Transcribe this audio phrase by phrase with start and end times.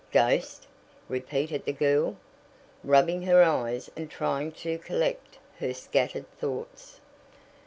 [0.11, 0.65] "Ghost?"
[1.07, 2.17] repeated the girl,
[2.83, 6.99] rubbing her eyes and trying to collect her scattered thoughts.